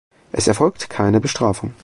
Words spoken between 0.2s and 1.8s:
Es erfolgt keine Bestrafung.